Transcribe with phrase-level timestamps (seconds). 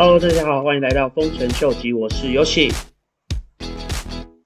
[0.00, 2.72] Hello，大家好，欢迎来到丰臣秀吉，我是 Yoshi。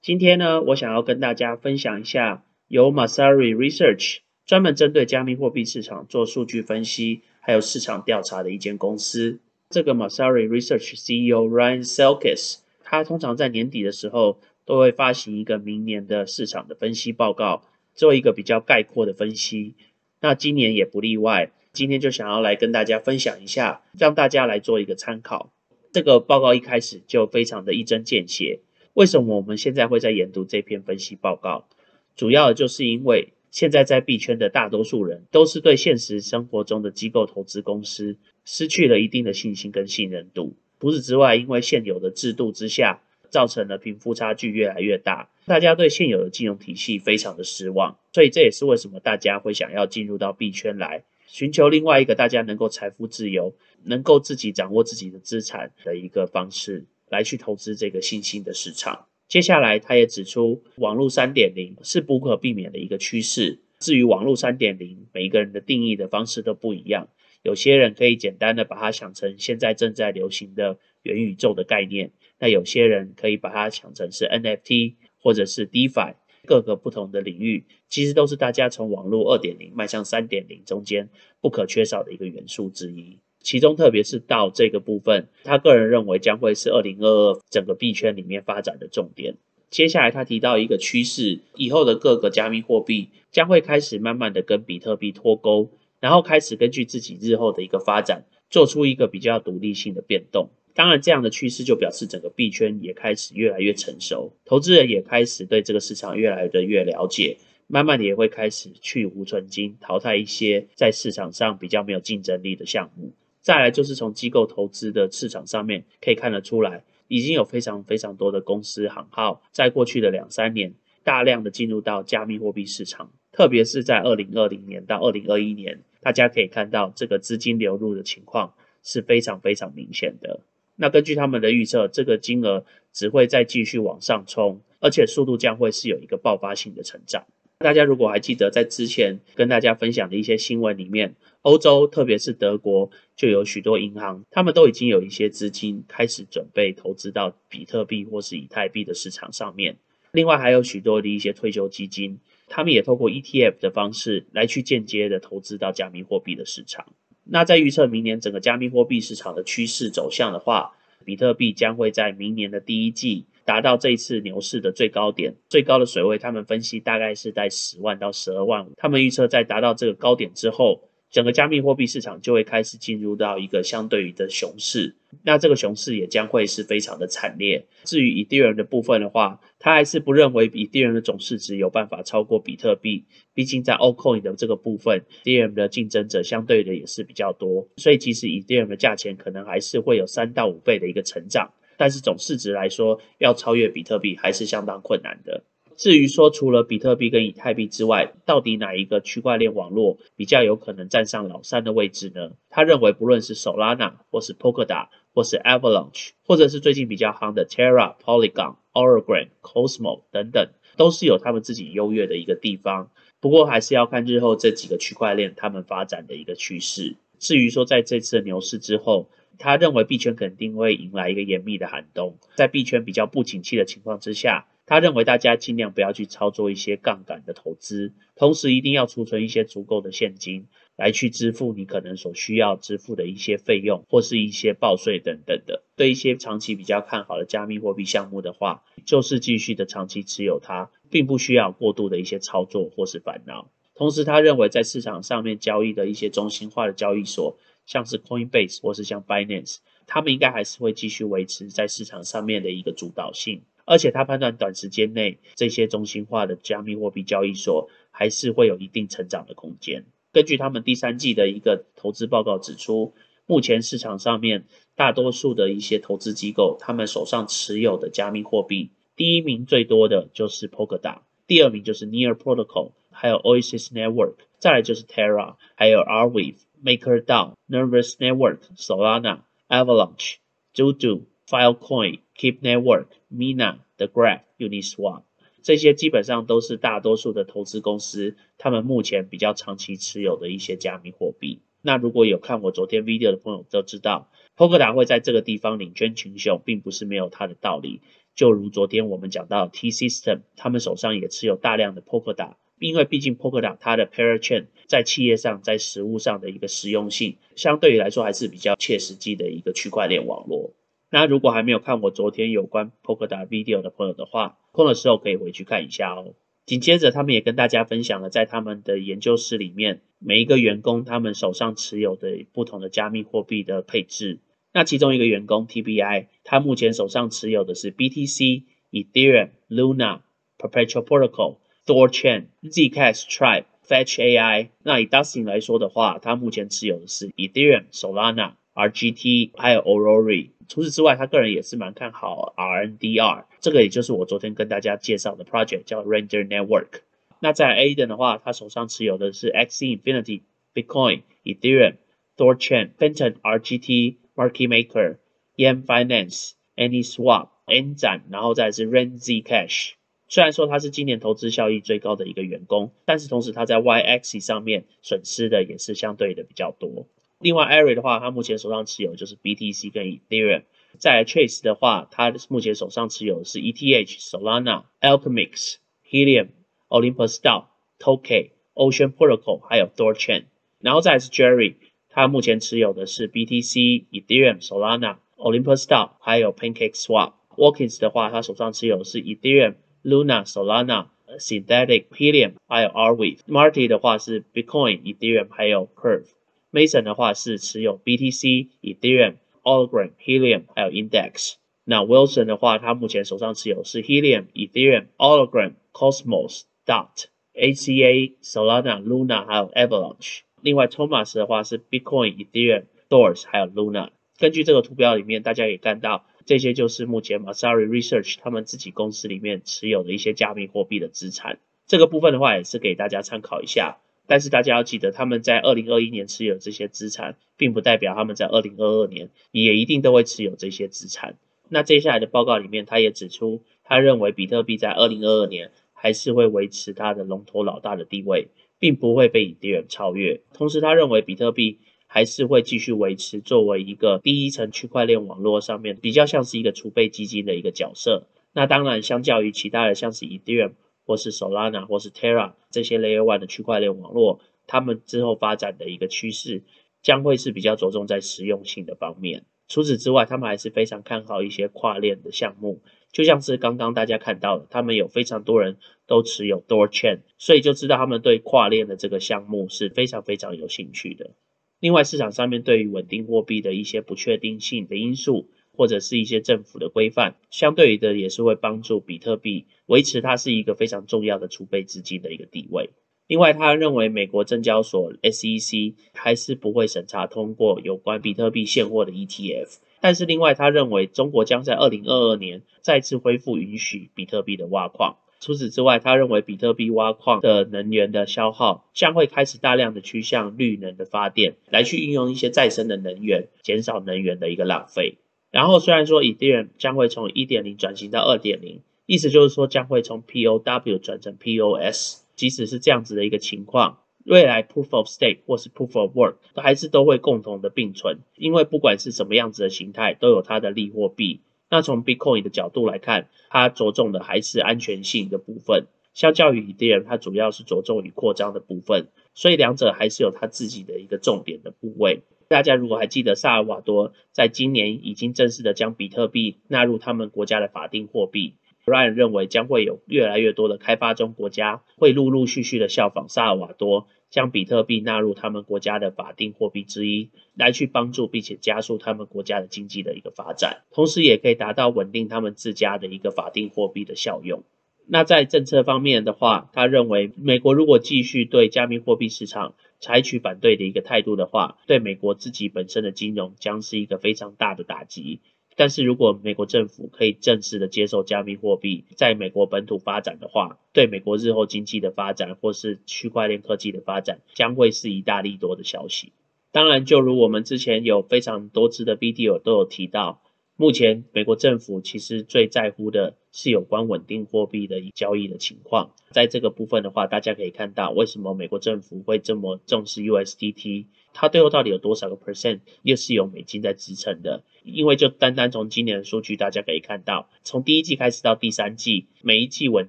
[0.00, 9.40] 今天呢，我想要跟大家分享一下由 Masari Research 专门针对加密货币市场做数据分析还有市场调查的一间公司。
[9.68, 17.62] 这个 Masari Research CEO Ryan Selkis，他通常在年底的时候都会发行一个明年的市场的分析报告，
[17.94, 19.74] 做一个比较概括的分析。
[20.22, 21.50] 那今年也不例外。
[21.72, 25.50] 今天就想要来跟大家分享一下，让大家来做一个参考。
[25.90, 28.60] 这个报告一开始就非常的一针见血。
[28.92, 31.66] 为什么我们现在会在研读这篇分析报告？
[32.14, 40.54] 主要就是因为现在在币圈的大多数人都是对现实生活中的机构投资公司失去了一定的信心跟信任度。
[40.78, 47.96] 除此之外，因为现有的制度之下，造成了贫富差距越来越大，大家对现有的金融体系非常的失望。
[48.12, 51.04] 所以这也是为什么大家会想要进入到币圈来。
[51.32, 53.54] 寻求另外一个大家能够财富自由、
[53.84, 59.06] 能够自己掌握自己的资产的一个方式，来去投资这个新兴的市场。
[59.28, 63.60] 接下来，他也指出，网络三点零是不可避免的一个趋势。
[63.78, 67.08] 至于网络三点零，每一个人的定义的方式都不一样。
[67.40, 76.16] 有些人可以简单的把它想成现在正在流行的元宇宙的概念，那有些人可以把它想成是 NFT 或者是 DeFi。
[76.44, 81.08] 各个不同的领域，其实都是大家从网络二点零迈向三点零中间
[81.40, 83.18] 不可缺少的一个元素之一。
[83.40, 89.36] 其中，特别是到这个部分，他个人认为将会是二零二二整个币圈里面发展的重点。
[89.70, 95.70] 接下来，他提到一个趋势，以后的各个加密货币将会开始慢慢的跟比特币脱钩，
[96.00, 100.50] 然后开始根据自己日后的一个发展，做出一个比较独立性的变动。
[100.74, 113.12] 当然，这样的趋势就表示整个币圈也开始越来越成熟，投资人也开始对这个市场越来的越了解，慢慢的也会开始去无存金，淘汰一些在市场上比较没有竞争力的项目。
[113.40, 128.54] 再来就是从机构投资的市场上面可以看得出来，已经有非常非常多的公司行号在过去的两三年大量的进入到加密货币市场，特别是在二零二零年到二零二一年，大家可以看到这个资金流入的情况
[128.84, 130.40] 是非常非常明显的。
[130.82, 137.24] 那根据他们的预测，这个金额只会再继续往上冲，而且速度将会是有一个爆发性的成长。
[137.58, 149.76] 大家如果还记得在之前跟大家分享的一些新闻里面，欧洲特别是德国就有许多银行，他们都已经有一些资金开始准备投资到比特币或是以太币的市场上面。
[150.10, 156.86] 另外还有许多的一些退休基金，他们也透过 ETF 的方式来去间接的投资到加密货币的市场。
[157.24, 160.72] 那在预测明年整个加密货币市场的趋势走向的话，
[161.04, 168.72] 比特币将会在明年的第一季达到这一次牛市的最高点，最高的水位，他们分析大概是在十万到十二万五。
[168.76, 170.80] 他们预测在达到这个高点之后。
[171.12, 177.66] 整个加密货币市场就会开始进入到一个相对于的熊市，那这个熊市也将会是非常的惨烈。
[177.84, 195.44] 至于以太坊的部分的话，他还是不认为以太坊的总市值有办法超过比特币，毕竟在 Ocoin 的这个部分，以太坊的竞争者相对的也是比较多，所以即使以太坊的价钱可能还是会有三到五倍的一个成长，但是总市值来说要超越比特币还是相当困难的。
[195.76, 202.32] 至于说除了比特币跟以太币之外，到底哪一个区块链网络比较有可能站上老三的位置呢？
[202.50, 212.90] 他认为不论是 Solana 或是 Polkadot 或是 Avalanche，或者是最近比较夯的 Terra、Polygon、Oragan、Cosmo 等等，都是有他们自己优越的一个地方。
[213.20, 216.96] 不过还是要看日后这几个区块链他们发展的一个趋势。
[217.18, 219.08] 至于说在这次的牛市之后，
[219.38, 224.46] 他认为币圈肯定会迎来一个严密的寒冬，在币圈比较不景气的情况之下。
[224.64, 230.46] 他认为大家尽量不要去操作一些杠杆的投资，同时一定要储存一些足够的现金，
[230.76, 235.62] 来去支付你可能所需要支付的一些费用，或是一些报税等等的。
[235.76, 243.50] 对一些长期比较看好的加密货币项目的话，就是继续的长期持有它，并不需要过度的一些操作或是烦恼。
[243.74, 247.36] 同时，他认为在市场上面交易的一些中心化的交易所，
[247.66, 249.56] 像是 Coinbase 或是像 Binance，
[249.86, 253.42] 他们应该还是会继续维持在市场上面的一个主导性。
[253.64, 259.84] 而且他判断短时间内这些中心化的加密货币交易所还是会有一定成长的空间。
[260.12, 262.94] 根据他们第三季的一个投资报告指出，
[263.26, 264.44] 目前市场上面
[264.74, 280.16] 大多数的一些投资机构，他们手上持有的加密货币，第一名最多的就是 Polkadot，第二名就是 Near Protocol，还有 Oasis Network，再来就是 Terra，还有 Arweave、MakerDAO、Nervous Network、Solana、Avalanche、
[280.54, 281.02] Juju。
[281.32, 285.04] Filecoin、Keep Network、Mina、The Graph、Uniswap，
[285.42, 291.40] 这些基本上都是大多数的投资公司，他们目前比较长期持有的一些加密货币。
[291.62, 297.80] 那如果有看我昨天 video 的朋友都知道，Polkadot 会在这个地方领军群雄，并不是没有它的道理。
[298.14, 310.52] 就如昨天我们讲到 T System，他们手上也持有大量的 Polkadot，因为毕竟 Polkadot 它的 Parachain 在企业上、在实物上的一个实用性，相对于来说还是比较切实际的一个区块链网络。
[310.92, 316.12] 那如果还没有看我昨天有关 Polkadot video 的朋友的话，空的时候可以回去看一下哦。
[316.44, 324.18] 紧接着，他们也跟大家分享了在他们的研究室里面，每一个员工他们手上持有的不同的加密货币的配置。
[324.52, 330.00] 那其中一个员工 TBI，他目前手上持有的是 BTC、Ethereum、Luna、
[330.36, 334.50] Perpetual Protocol、Thorchain、Zcash、Tribe、Fetch AI。
[334.62, 340.28] 那以 Dustin 来说的话，他目前持有的是 Ethereum、Solana、RGT 还有 Aurora。
[340.52, 346.82] 除此之外，他个人也是蛮看好 RNDR，这个也就是我昨天跟大家介绍的 project 叫 Render Network。
[347.20, 350.20] 那在 Aiden 的话，他手上持有的是 X Infinity、
[350.52, 351.76] Bitcoin、Ethereum、
[352.16, 353.96] Thorchain、Penton、RGT。
[354.14, 354.98] Market Maker、
[355.36, 359.70] Yen Finance、AnySwap、N 展，然后再是 RenZcash。
[360.06, 366.86] 虽然说他是今年投资效益最高的一个员工，但是同时他在 YX 上面损失的也是相对的比较多。
[367.22, 370.42] 另外 Ari 的话，他目前手上持有就是 BTC 跟 Ethereum。
[370.78, 375.56] 在 Chase 的话，他目前手上持有的是 ETH、Solana、Alchemix、
[375.88, 376.28] Helium、
[376.68, 377.44] Olympus DAO、
[377.78, 380.24] Token、Ocean Protocol，还有 Doorchain。
[380.60, 381.54] 然后再是 Jerry。
[381.88, 387.12] 他目前持有的是 BTC、Ethereum、Solana、Olympus DAO，还有 Pancake Swap。
[387.36, 390.86] Walkins 的话，他手上持有的是 Ethereum、Luna、Solana、
[391.18, 393.18] Synthetic、Helium，还有 Arweave。
[393.28, 396.06] Marty 的话是 Bitcoin、Ethereum，还有 Curve。
[396.52, 401.34] Mason 的话是持有 BTC、Ethereum、o l g r a m、Helium，还有 Index。
[401.64, 410.20] 那 Wilson 的话，他目前手上持有是 Helium、Ethereum、o l g r a m、Cosmos、Dot、ACA、Solana、Luna，还有 Avalanche。
[410.42, 413.90] 另外，Thomas 的话是 Bitcoin、Ethereum、Doors 还有 Luna。
[414.18, 421.38] 根据这个图表里面，大家也看到，这些就是目前 Masari Research 他们自己公司里面持有的一些加密货币的资产。
[421.66, 423.78] 这个部分的话，也是给大家参考一下。
[424.06, 431.16] 但是大家要记得，他们在2021年持有这些资产，并不代表他们在2022年也一定都会持有这些资产。
[431.48, 438.28] 那接下来的报告里面，他也指出，他认为比特币在2022年还是会维持它的龙头老大的地位。
[438.62, 440.20] 并不会被以太坊超越。
[440.32, 441.58] 同时，他认为比特币
[441.88, 448.06] 还是会继续维持作为一个第一层区块链网络上面比较像是一个储备基金的一个角色。
[448.32, 456.42] 那当然，相较于其他的像是以太坊或是 Solana 或是 Terra 这些 Layer One 的区块链网络，他们之后发展的一个趋势
[456.82, 459.24] 将会是比较着重在实用性的方面。
[459.48, 462.62] 除此之外，他们还是非常看好一些跨链的项目。
[462.90, 471.10] 就像是刚刚大家看到的，他们有非常多人都持有 Door Chain，所以就知道他们对跨链的这个项目是非常非常有兴趣的。
[471.58, 482.70] 另外，市场上面对于稳定货币的一些不确定性的因素，或者是一些政府的规范，相对于的也是会帮助比特币维持它是一个非常重要的储备资金的一个地位。
[483.08, 489.58] 另外，他认为美国证交所 SEC 还是不会审查通过有关比特币现货的 ETF。
[489.80, 494.96] 但是另外，他认为中国将在二零二二年再次恢复允许比特币的挖矿。
[495.20, 504.98] 除此之外，他认为比特币挖矿的能源的消耗将会开始大量的趋向绿能的发电，来去运用一些再生的能源，减少能源的一个浪费。
[505.32, 512.02] 然后虽然说以太坊将会从一点零转型到二点零，意思就是说将会从 POW 转成 POS。
[512.14, 513.78] 即使是这样子的一个情况。
[514.04, 521.20] 未来 proof of stake 或是 proof of work 还是都会共同的并存，因为不管是什么样子的形态，都有它的利或弊。
[521.48, 532.02] 那从 Bitcoin 的角度来看，它着重的还是安全性的部分，相较于以太坊，它主要是着重于扩张的部分，所以两者还是有它自己的一个重点的部位。
[532.32, 538.34] 大家如果还记得萨尔瓦多在今年已经正式的将比特币纳入他们国家的法定货币。
[538.64, 554.44] Ryan 认为将会有越来越多的开发中国家会陆陆续续的效仿萨尔瓦多，将比特币纳入他们国家的法定货币之一，来去帮助并且加速他们国家的经济的一个发展，同时也可以达到稳定他们自家的一个法定货币的效用。
[554.86, 565.20] 那在政策方面的话，他认为美国如果继续对加密货币市场采取反对的一个态度的话，对美国自己本身的金融将是一个非常大的打击。
[565.54, 576.12] 但是如果美国政府可以正式的接受加密货币在美国本土发展的话，对美国日后经济的发展或是区块链科技的发展将会是一大利多的消息。
[576.52, 580.22] 当然，就如我们之前有非常多次的 video 都有提到，
[580.56, 585.94] 目前美国政府其实最在乎的是有关稳定货币的交易的情况。
[586.10, 594.44] 在这个部分的话，大家可以看到为什么美国政府会这么重视 USDT，它最后到底有多少个 percent 又是由美金在支撑的？
[594.62, 599.88] 因为就单单从今年的数据，大家可以看到，从第一季开始到第三季，每一季稳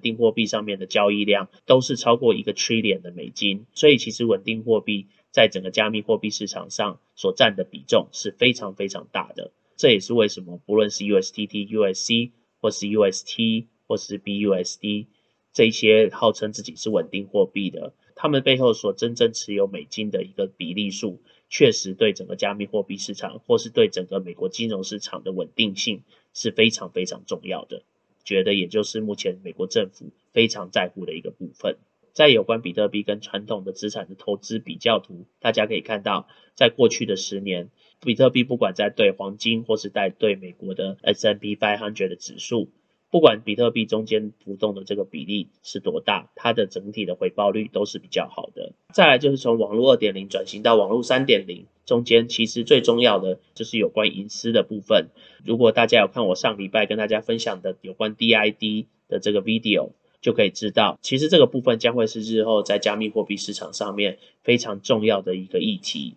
[0.00, 9.52] 定货币上面的交易量都是超过一个 trillion 的美金，所以其实稳定货币在整个加密货币市场上所占的比重是非常非常大的。
[9.76, 15.06] 这也是为什么不论是 USDT、USC 或是 UST 或是 BUSD
[15.52, 26.02] 这些号称自己是稳定货币的，他们背后所真正持有美金的一个比例数，确实对整个加密货币市场或是对整个美国金融市场的稳定性
[26.32, 27.82] 是非常非常重要的。
[28.24, 31.76] 觉得也就是目前美国政府非常在乎的一个部分。
[32.12, 37.70] 在有关比特币跟传统的资产的投资比较图，大家可以看到，在过去的十年。
[38.04, 42.68] 比特币不管在对黄金或是在对美国的 S&P 500的指数，
[43.10, 48.72] 不管比特币中间浮动的这个比例是多大，它的整体的回报率都是比较好的。
[48.92, 55.08] 再来就是从网络二点零转型到网络三点零，中间其实最重要的就是有关隐私的部分。
[55.44, 66.16] 如果大家有看我上礼拜跟大家分享的有关 DID 的这个 video，就可以知道，其实这个部分将会是日后在加密货币市场上面非常重要的一个议题。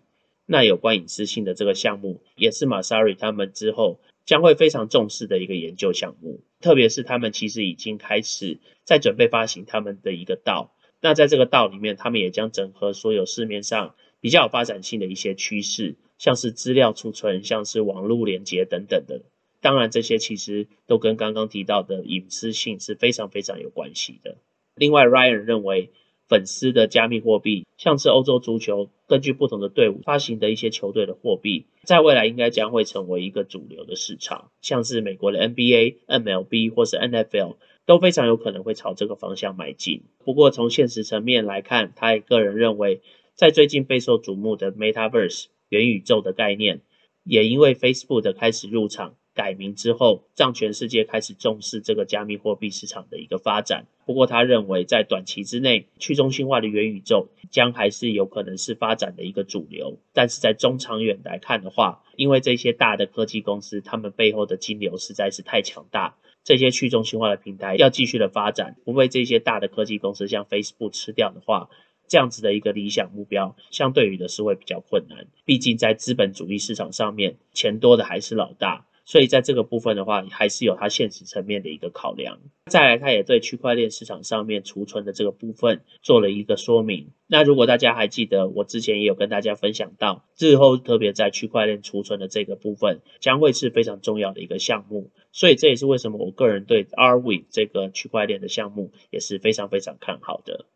[0.50, 6.40] 那有关隐私性的这个项目，也是马萨瑞他们之后将会非常重视的一个研究项目。
[6.60, 10.74] 特别是他们其实已经开始在准备发行他们的一个道。
[11.02, 19.20] 那在这个道里面，他们也将整合所有市面上比较有发展性的一些趋势，像是资料储存、像是网络连接等等的。
[19.60, 24.38] 当然，这些其实都跟刚刚提到的隐私性是非常非常有关系的。
[24.74, 25.90] 另外，Ryan 认为。
[26.28, 34.50] 粉丝的加密货币，像是欧洲足球根据不同的队伍发行的一些球队的货币，在未来应该将会成为一个主流的市场。
[34.60, 40.02] 像是美国的 NBA、MLB 或是 NFL 都非常有可能会朝这个方向迈进。
[40.24, 43.00] 不过从现实层面来看，他也个人认为，
[43.34, 46.82] 在最近备受瞩目的 Metaverse 元宇宙的概念，
[47.24, 49.14] 也因为 Facebook 的开始入场。
[49.38, 53.86] 改名之后，让全世界开始重视这个加密货币市场的一个发展。
[54.04, 59.96] 不过，他认为在短期之内，去中心化的元宇宙将还是有可能是发展的一个主流。
[60.12, 71.68] 但是在中长远来看的话，因为这些大的科技公司，他们背后的金流实在是太强大，这些去中心化的平台要继续的发展，不被这些大的科技公司像 Facebook 吃掉的话，
[72.08, 75.28] 这样子的一个理想目标，相对于的是会比较困难。
[75.44, 78.86] 毕竟在资本主义市场上面，钱多的还是老大。
[79.08, 82.40] 所以在这个部分的话，还是有它现实层面的一个考量。
[82.66, 87.12] 再来，它也对区块链市场上面储存的这个部分做了一个说明。
[87.26, 95.10] 那如果大家还记得，我之前也有跟大家分享到，日后特别在区块链储存的这个部分，将会是非常重要的一个项目。
[95.32, 100.66] 所以这也是为什么我个人对 R V 这个区块链的项目也是非常非常看好的。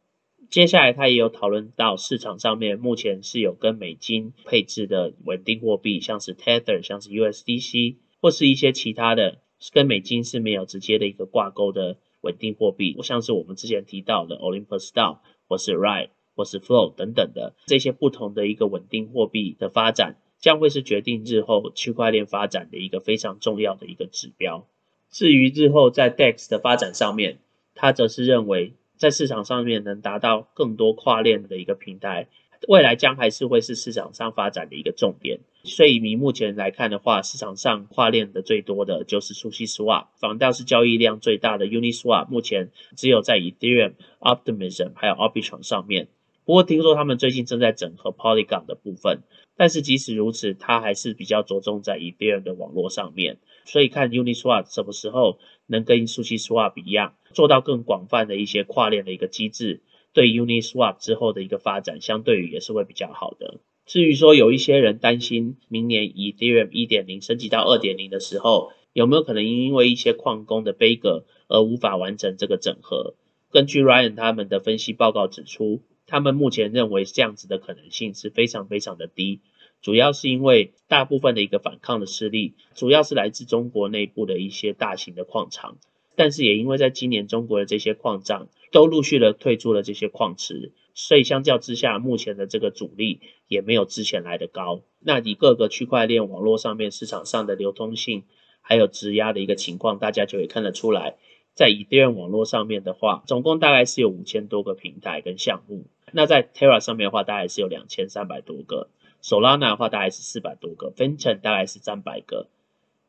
[0.49, 7.97] 接下来，他也有讨论到市场上面目前是有跟美金配置的稳定货币，像是 Tether，像是 USDC。
[8.23, 9.41] 或是一些其他的
[9.73, 24.67] 跟美金是没有直接的一个挂钩的稳定货币，像是我们之前提到的 Olympus DAO 或是 Ride 或是 Flow 等等的这些不同的一个稳定货币的发展，将会是决定日后区块链发展的一个非常重要的一个指标。
[25.11, 27.41] 至于日后在 DEX 的发展上面，
[27.75, 32.29] 他则是认为在市场上面能达到更多跨链的一个平台。
[32.69, 46.09] 未来将还是会是市场上发展的一个重点，所以以目前来看的话，市场上跨链的最多的就是苏西 Swap，反倒是交易量最大的 Uniswap，目前只有在 Ethereum、Optimism 还有 Arbitrum 上面。
[46.45, 49.21] 不过听说他们最近正在整合 Polygon 的部分，
[49.57, 53.38] 但是即使如此，它还是比较着重在 Ethereum 的网络上面。
[53.64, 59.83] 所以看 Uniswap 什么时候能跟苏西 Swap 一样，做到更广泛的一些跨链的一个机制。
[60.12, 63.61] 对 Uniswap 之后的一个发展，相对于也是会比较好的。
[63.87, 73.14] 至于说有一些人担心，明年 Ethereum 一点零升级到二点零的时候，有没有可能因为一些矿工的背格而无法完成这个整合？
[73.50, 79.40] 根据 Ryan 他们的分析报告指出，他们目前认为这样子的可能性是非常非常的低，
[79.83, 85.78] 主要是因为大部分的一个反抗的势力，主要是来自中国内部的一些大型的矿场。
[86.14, 94.81] 但是也因为在今年中国的这些矿藏都陆续的退出了这些矿池，所以相较之下，目前的这个阻力也没有之前来的高。
[94.99, 98.25] 那以各个区块链网络上面市场上的流通性，
[98.62, 101.17] 还有质押的一个情况，大家就会看得出来，
[101.55, 105.85] 在以太坊网络上面的话，总共大概是有五千多个平台跟项目。
[106.11, 108.88] 那在 Terra 上面的话，大概是有两千三百多个
[109.23, 112.49] ；Solana 的话，大概是四百多个；Finch 大概是三百个。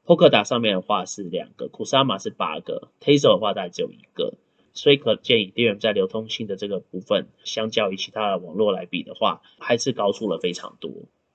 [0.05, 4.33] Polkadot 上面的话是两个，Kusama 是八个，Tezos 的话大概只有一个。
[4.73, 10.91] 所以可见，Ethereum 在流通性的这个部分，相较于其他的网络来比的话，还是高出了非常多。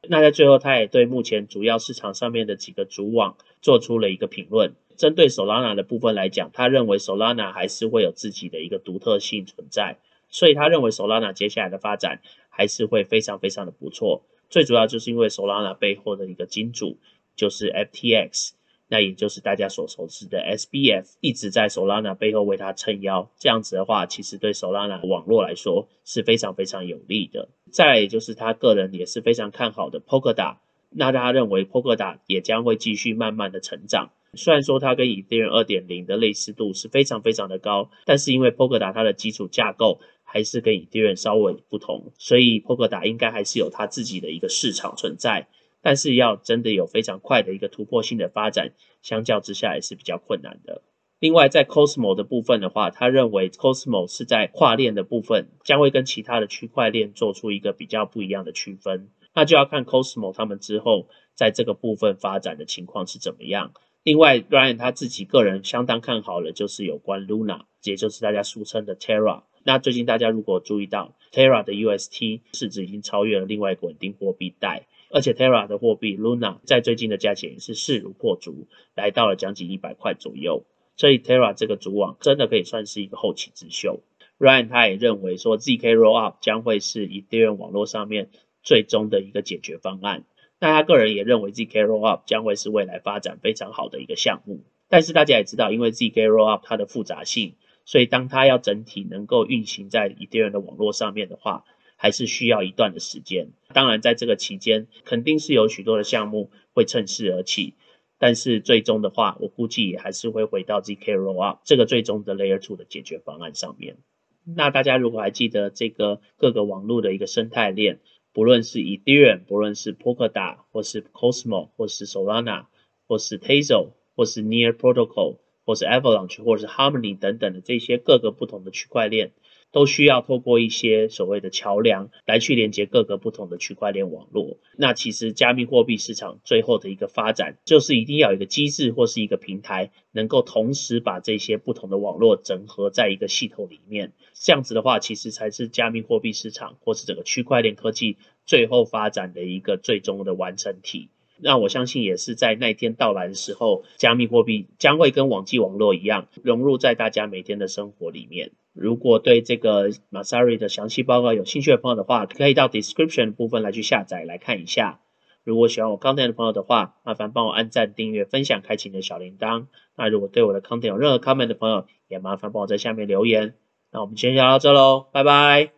[0.09, 4.75] 那在最后，他也对目前主要市场上面的几个主网做出了一个评论。
[4.97, 14.25] 针对 Solana 的部分来讲，他认为 Solana 还是会有自己的一个独特性存在，所以他认为 Solana 接下来的发展还是会非常非常的不错。
[14.51, 16.99] 最主要就是因为 Solana 背后的一个金主
[17.37, 18.53] 就是 FTX。
[18.89, 27.49] 那也就是大家所熟知的 SBF 一直在 Solana 背后为它撑腰，这样子的话，其实对 Solana 网络来说是非常非常有利的。
[27.71, 30.57] 再来也就是他个人也是非常看好的 Polkadot，
[30.91, 34.11] 那他认为 Polkadot 也将会继续慢慢的成长。
[34.35, 45.49] 虽然说它跟 Ethereum 二点零的类似度是非常非常的高，但是因为 Polkadot 它的基础架构还是跟 Ethereum 稍微不同，所以 Polkadot 应该还是有它自己的一个市场存在。
[45.89, 50.83] 但是要真的有非常快的一个突破性的发展，相较之下也是比较困难的。
[51.19, 59.09] 另外，在 Cosmo 的部分的话，他认为 Cosmo 是在跨链的部分将会跟其他的区块链做出一个比较不一样的区分。
[59.33, 63.73] 那就要看 Cosmo 他们之后在这个部分发展的情况是怎么样。
[64.03, 69.45] 另外，Ryan 他自己个人相当看好的就是有关 Luna，也就是大家俗称的 Terra。
[69.65, 74.87] 那最近大家如果注意到 Terra 的 UST 市值已经超越了另外一个稳定货币代。
[75.11, 80.65] 而且 Terra 的货币 Luna 在最近的价钱也是势如破竹，来到了将近一百块左右。
[80.97, 84.01] 所以 Terra 这个主网真的可以算是一个后起之秀。
[84.39, 88.31] Ryan 他也认为说 ZK Rollup 将会是 Ethereum 网络上面
[88.63, 90.25] 最终的一个解决方案。
[90.61, 94.61] 那他个人也认为 ZK Rollup 将会是未来发展非常好的一个项目。
[94.89, 101.65] 但是大家也知道，因为 ZK Rollup 它的复杂性，所以当它要整体能够运行在 Ethereum 的网络上面的话，
[101.99, 103.51] 还是需要一段的时间。
[103.75, 107.75] 当然，在这个期间，肯定是有许多的项目会趁势而起。
[108.21, 113.99] 但是最终的话，我估计也还是会回到 zk rollup 这个最终的 layer two 的解决方案上面。
[114.45, 118.01] 那大家如果还记得这个各个网络的一个生态链，
[118.33, 122.67] 不论是 Ethereum，不论是 Polkadot，或是 Cosmo，或是 Solana，
[123.07, 129.33] 或是 Tezos，或是 Near Protocol，或是 Avalanche，或是 Harmony 等等的这些各个不同的区块链。
[129.73, 134.59] 都需要透过一些所谓的桥梁来去连接各个不同的区块链网络。
[134.77, 144.13] 那其实加密货币市场最后的一个发展，就是一定要有一个机制或是一个平台，能够同时把这些不同的网络整合在一个系统里面。
[144.35, 151.11] 这样子的话，其实才是加密货币市场或是整个区块链科技最后发展的一个最终的完成体。
[151.41, 158.51] 那我相信也是在那天到来的时候，加密货币将会跟网际网络一样，融入在大家每天的生活里面。
[158.81, 165.01] 如果对这个 Masary 的详细报告有兴趣的朋友的话，可以到 description 部分来去下载来看一下。
[165.43, 169.67] 如果喜欢我 content 的朋友的话，麻烦帮我按赞、订阅、分享、开启你的小铃铛。
[169.97, 173.55] 那如果对我的 content 有任何 comment 的朋友，也麻烦帮我在下面留言。
[173.91, 175.78] 那我们今天就到这喽，拜拜。